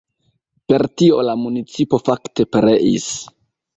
[0.71, 3.11] Per tio la municipo fakte pereis.